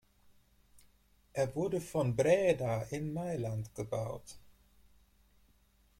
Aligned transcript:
Er 1.31 1.53
wurde 1.53 1.79
von 1.79 2.15
Breda 2.15 2.81
in 2.89 3.13
Mailand 3.13 3.75
gebaut. 3.75 4.35